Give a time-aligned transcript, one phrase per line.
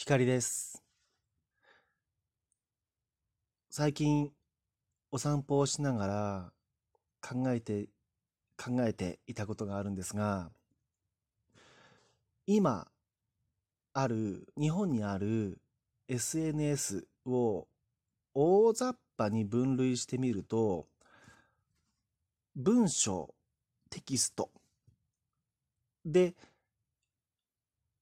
[0.00, 0.80] 光です。
[3.68, 4.30] 最近
[5.10, 6.52] お散歩をしながら
[7.20, 7.88] 考えて
[8.56, 10.52] 考えていたことがあるんですが
[12.46, 12.86] 今
[13.92, 15.58] ある日本にある
[16.06, 17.66] SNS を
[18.34, 20.86] 大雑把に分類してみると
[22.54, 23.34] 文章
[23.90, 24.48] テキスト
[26.04, 26.36] で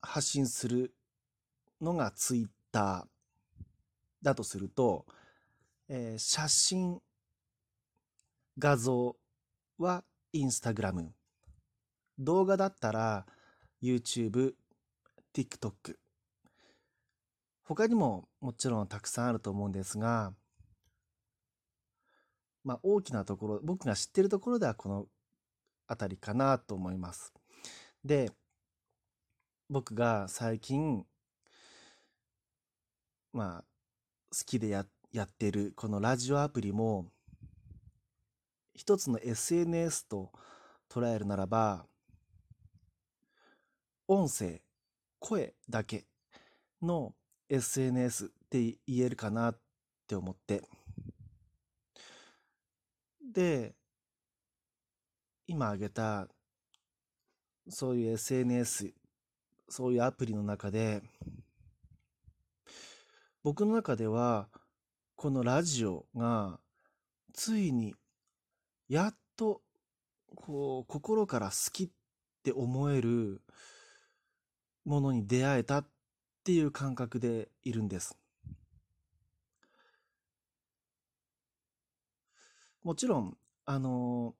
[0.02, 0.92] 発信する
[1.80, 3.64] のがツイッター
[4.22, 5.06] だとすると、
[5.88, 7.00] えー、写真、
[8.58, 9.16] 画像
[9.78, 11.12] はインスタグラム、
[12.18, 13.26] 動画だったら
[13.82, 14.54] YouTube、
[15.34, 15.96] TikTok、
[17.62, 20.32] 他にももちろんたくさんあると思うんですが、
[22.64, 25.06] まあ大きなところ、僕が知ってるところではこの
[25.88, 27.32] 辺りかなと思います。
[28.04, 28.30] で、
[29.68, 31.04] 僕が最近
[33.36, 33.64] まあ、
[34.34, 37.12] 好きでややってるこのラジオアプリも
[38.74, 40.32] 一つの SNS と
[40.90, 41.84] 捉えるならば
[44.08, 44.62] 音声
[45.18, 46.06] 声だけ
[46.80, 47.12] の
[47.50, 49.60] SNS って言えるかなっ
[50.08, 50.62] て思って。
[53.20, 53.74] で
[55.46, 56.26] 今挙げた
[57.68, 58.94] そういう SNS
[59.68, 61.02] そういうアプリの中で
[63.46, 64.48] 僕の中では
[65.14, 66.58] このラジオが
[67.32, 67.94] ついに
[68.88, 69.62] やっと
[70.34, 71.88] こう心から好きっ
[72.42, 73.42] て思える
[74.84, 75.86] ものに出会えたっ
[76.42, 78.18] ていう感覚でいるんです。
[82.82, 84.34] もちろんあの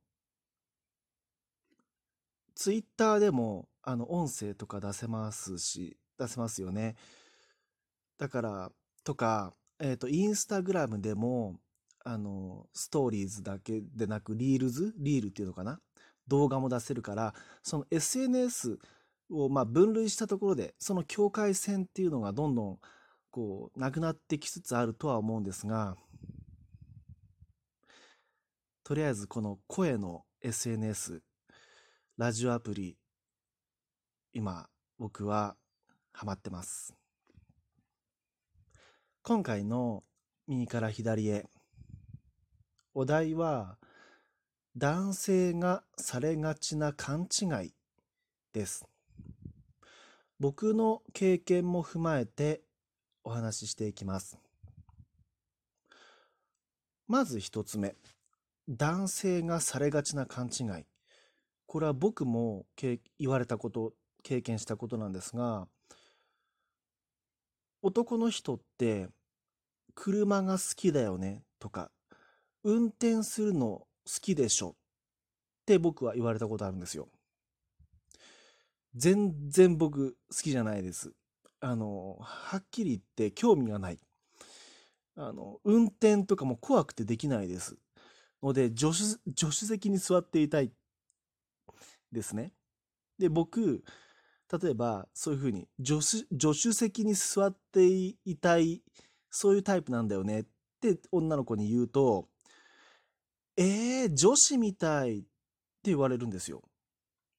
[2.57, 6.97] ツイッターでもあの音声とか出せますし出せますよね。
[8.19, 8.73] だから
[9.07, 11.61] とか、えっ、ー、と、インスタグラムでも、
[12.05, 14.93] あの、ストーリーズだけでなく、リールズ？
[14.99, 15.81] リールっていうのかな？
[16.27, 17.33] 動画も出せるから、
[17.63, 18.79] その SNS
[19.31, 22.79] をまあ分類したところで、その境界線っていうのがどんどん、
[23.31, 25.97] こう、なくなってきつつあるとは思うんですが、
[28.83, 31.23] とりあえずこの声の SNS、
[32.19, 32.97] ラジオアプリ、
[34.33, 35.55] 今、僕は
[36.13, 37.06] ハマってます。
[39.29, 40.05] 今回の
[40.47, 41.47] 右から左へ。
[42.95, 43.77] お題は
[44.77, 47.75] 男性がされがちな勘違い
[48.53, 48.87] です。
[50.39, 52.61] 僕の経験も踏まえて
[53.25, 54.39] お話ししていきます。
[57.09, 57.97] まず一つ目。
[58.69, 60.85] 男性がされがちな勘違い。
[61.67, 62.65] これは僕も
[63.19, 65.67] 言われたこと経験したことなんですが
[67.83, 69.09] 男の人って
[69.97, 71.91] 車が好きだよねとか
[72.63, 73.87] 運転するの好
[74.21, 74.73] きでしょっ
[75.67, 77.09] て僕は言われたことあるんですよ。
[78.95, 81.13] 全然僕好きじゃないです。
[81.61, 83.99] あの、はっきり言って興味がない。
[85.17, 87.77] あの、運転とかも怖くてできないです。
[88.43, 90.71] ので、助手、助手席に座っていたい
[92.13, 92.53] ですね。
[93.19, 93.83] で、僕、
[94.61, 98.83] 例えばそういうふうに助手助手席に座っていたい
[99.37, 100.45] そういうタイプなんだよねっ
[100.81, 102.27] て女の子に言うと、
[103.59, 105.27] えー、女子みたいって
[105.85, 106.63] 言われるんですよ。
[106.65, 106.71] っ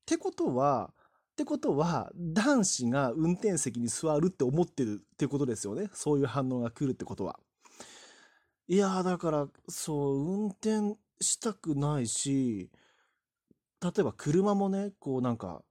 [0.06, 0.92] てことは、
[1.32, 5.90] ってことは、男子が運転席に座るって思ってるってことですよね。
[5.92, 7.40] そういう反応が来るってことは。
[8.68, 12.70] いやだから、そう、運転したくないし、
[13.82, 15.64] 例えば車もね、こうなんか、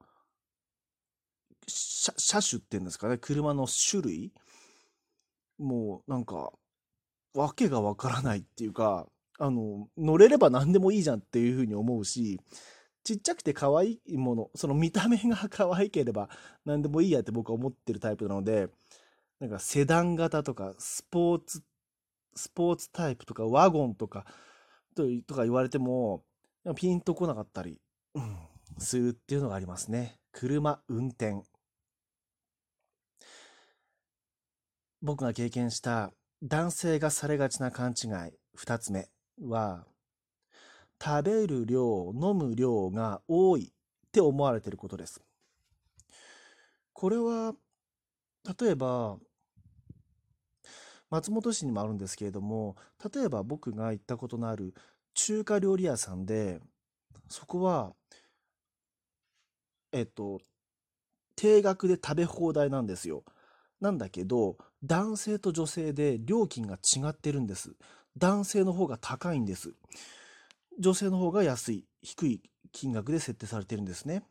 [1.68, 4.32] 車種っていうんですかね、車の種類
[5.58, 6.52] もうなんか、
[7.34, 9.06] わけがわからないっていうか、
[9.38, 12.40] あの、乗れれば何でもいいじゃんっていうふうに思うし、
[13.04, 16.28] ちっちゃくて可愛いもの、その見た目が 可愛ければ
[16.64, 18.68] 何でもいいやって僕は思ってるタイプなので、
[19.38, 21.62] なんかセダン型とかスポーツ、
[22.34, 24.26] スポーツタイプとかワゴンとか、
[24.94, 26.24] ととか言われても、
[26.74, 27.78] ピンとこなかったり、
[28.14, 28.36] うん、
[28.78, 30.18] するっていうのがありますね。
[30.32, 31.44] 車運転。
[35.02, 36.12] 僕が経験した
[36.42, 38.10] 男性がされがちな勘違い
[38.58, 39.08] 2つ目
[39.42, 39.86] は
[41.02, 45.22] 食べる量飲む量が多いって思われていることです。
[46.92, 47.54] これは
[48.58, 49.18] 例えば
[51.10, 52.76] 松本市にもあるんですけれども
[53.14, 54.74] 例えば僕が行ったことのある
[55.14, 56.60] 中華料理屋さんで
[57.28, 57.92] そこは
[59.92, 60.40] えっと
[61.36, 63.24] 定額で食べ放題なんですよ。
[63.80, 67.74] なんだけど、男性と女性で料金が違ってるんです。
[68.16, 69.74] 男性の方が高いんです。
[70.78, 72.42] 女性の方が安い、低い
[72.72, 74.22] 金額で設定されてるんですね。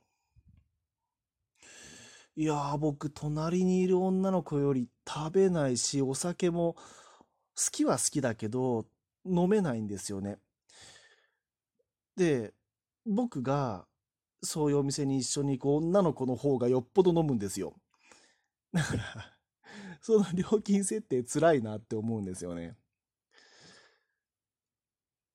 [2.35, 6.81] いやー、僕、隣にいる女の子より食べないし、お酒も好
[7.71, 8.85] きは好きだけど、
[9.25, 10.37] 飲めないんですよね。
[12.15, 12.53] で、
[13.05, 13.87] 僕が
[14.43, 17.73] そういうお店に一緒に行く女の子の方がよっぽど飲むんですよ。
[18.73, 19.34] だから、
[20.05, 22.75] その料金設定辛いなって思うんですよね。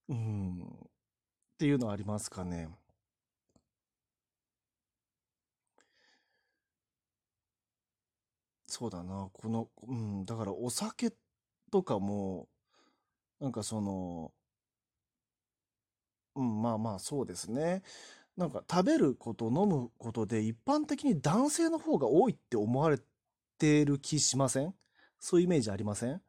[0.08, 0.62] うん。
[0.62, 0.66] っ
[1.58, 2.68] ていうのありますかね。
[8.68, 9.28] そうだな。
[9.32, 11.12] この、うん、だからお酒
[11.72, 12.48] とかも、
[13.40, 14.32] なんかその、
[16.36, 17.82] うん、まあまあそうですね。
[18.36, 22.98] なんか食べること、飲むことで一般的に男性の方が多いって思われ
[23.60, 24.74] てる気しません？
[25.18, 26.22] そういうイメージありません？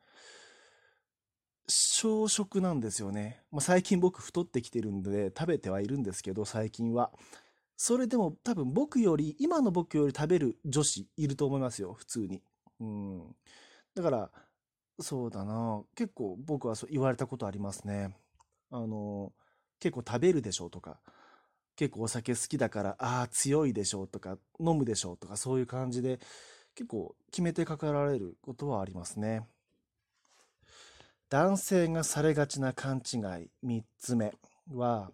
[1.68, 3.44] 小食なんですよね。
[3.52, 7.12] まあ、最近僕太ってきてるんで食べてはいるんですけど、最近は。
[7.78, 12.44] それでも多分僕より、今の僕より食べる女子いると思いますよ、普通に。
[12.80, 13.36] うん。
[13.96, 14.32] だから、
[15.00, 15.82] そうだな。
[15.96, 18.16] 結構僕はそう言われたことありますね。
[18.70, 19.32] あの、
[19.80, 21.00] 結構食べるでしょうとか、
[21.76, 26.20] 結構お酒好きだから、ああ、強いでしょうとか、飲むでしょうとか、そういう感じで、
[26.76, 29.48] 結構決めてかかられることはありますね。
[31.30, 34.34] 男性がされがちな勘違い3つ目
[34.74, 35.12] は、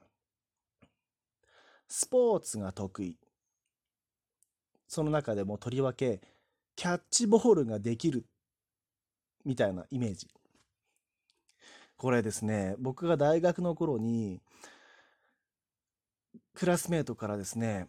[1.88, 3.18] スポーツが得意。
[4.88, 6.22] その中でもとりわけ、
[6.76, 8.26] キャッチボールができる
[9.46, 10.28] みたいなイメージ。
[11.98, 14.42] これですね、僕が大学の頃に、
[16.54, 17.88] クラスメートからですね、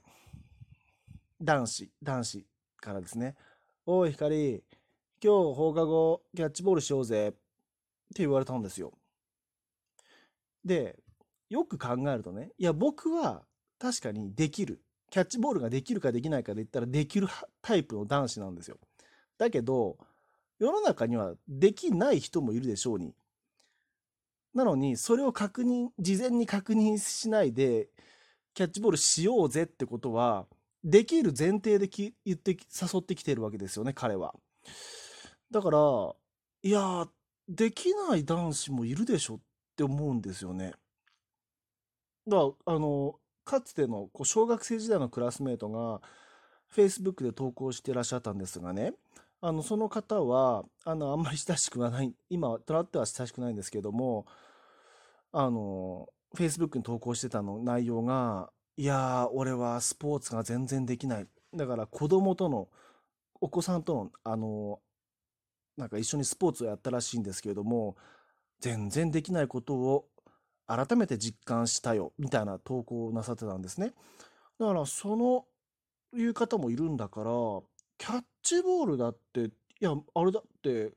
[1.40, 2.46] 男子、男子
[2.80, 3.36] からですね、
[3.90, 4.62] おい、光、
[5.24, 7.38] 今日放課後キャッチボールしようぜって
[8.18, 8.92] 言われたんですよ。
[10.62, 10.98] で、
[11.48, 13.46] よく考えるとね、いや、僕は
[13.78, 14.82] 確かにできる。
[15.08, 17.28] キャッチボールができるかできないかで言ったらできる
[17.62, 18.76] タイプの男子なんですよ。
[19.38, 19.96] だけど、
[20.58, 23.14] 世の中にはできない人もいるでしょうに。
[24.52, 27.88] なのに、それを確認、事前に確認しないで、
[28.52, 30.46] キャッチボールしようぜってことは、
[30.88, 34.34] できる前提でき言って誘ってきてるわけですよね、彼は。
[35.50, 35.78] だから、
[36.62, 37.06] いや、
[37.46, 39.38] できない男子もいるでしょっ
[39.76, 40.72] て思うんですよね。
[42.26, 46.00] だから、あの、かつてのこう小学生時代のクラスメートが、
[46.74, 48.94] Facebook で投稿してらっしゃったんですがね、
[49.42, 54.26] あの、その方は、あの、あんまり親しくはない、今、とらっては親しくないんですけども、
[55.32, 61.26] あの、Facebook に投稿してたの内容が、いやー、俺はスポーツが全然できない。
[61.52, 62.68] だから子供との、
[63.40, 64.78] お子さんとの、あの、
[65.76, 67.96] なんか一緒にスポーツをやったらしいんですけれども、
[68.60, 70.08] 全然できないことを
[70.68, 73.94] 改めて実感したよ、みたいな投稿をなさってたんですね。
[74.60, 75.44] だから、その、
[76.16, 77.30] いう方もいるんだから、
[77.98, 80.92] キャッチボールだって、いや、あれだって、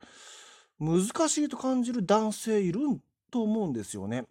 [0.77, 2.81] 難しいと感じる男性いる
[3.31, 4.27] と思うんですよね。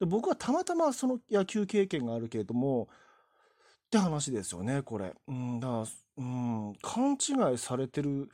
[0.00, 5.14] で僕はたまたまその野球経験があるけれども、って話ですよね、これ。
[5.28, 5.84] うん、だから、
[6.16, 8.30] うん、勘違いされてる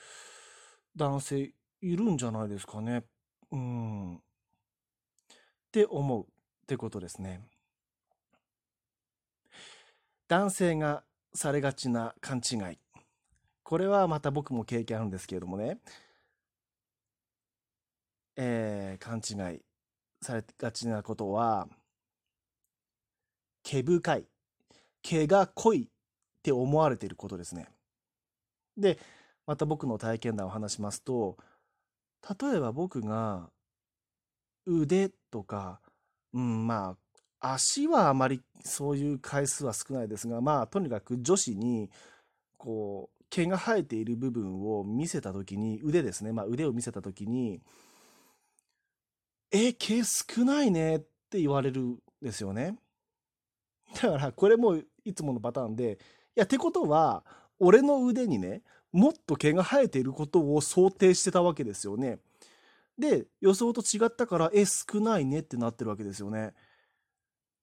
[0.95, 3.05] 男性いるんじゃないですかね。
[3.51, 4.17] うん。
[4.17, 4.19] っ
[5.73, 6.27] て思うっ
[6.67, 7.41] てことですね。
[10.29, 11.05] 男性が
[11.35, 12.79] されがちな勘違い。
[13.63, 15.79] これはまた僕も経験あるんですけれどもね、
[18.37, 19.61] えー、勘違い
[20.23, 21.69] されがちなことは、
[23.63, 24.25] 毛深い、
[25.03, 27.69] 毛が濃いって思われていることですね。
[28.77, 28.99] で、
[29.47, 31.37] また僕の体験談を話しますと、
[32.41, 33.51] 例えば僕が
[34.67, 35.81] 腕とか、
[36.33, 36.97] うん、ま
[37.41, 41.91] あ、足はあまりそういう回数は少ないですが、まあ、とにかく女子に、
[42.57, 47.61] こう、毛が生えている部分を見せた時に腕ですね、まあ、腕を見せた時に
[49.57, 52.79] 「え毛少ないね」って言われるんですよね
[53.95, 55.99] だからこれもいつものパターンで
[56.37, 57.25] いやってことは
[57.59, 62.19] 俺の腕にねもっと毛が生えていることを想定してたわけですよね
[62.99, 66.55] で予想と違ったからえ少ないねってなってるわけですよね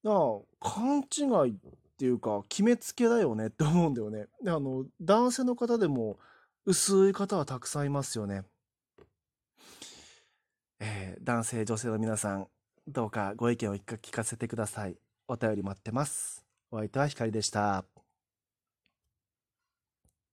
[0.04, 1.52] だから勘違い
[1.94, 4.26] っていうか、決めつけだよねって思うんだよね。
[4.44, 6.20] で、あの、男性の方でも
[6.66, 8.44] 薄い方はたくさんいますよね。
[10.86, 12.48] えー、男性、女性の皆さん、
[12.88, 14.98] どうかご意見を聞かせてください。
[15.30, 16.44] お便り待ってます。
[16.72, 17.93] お相手はひかりでした。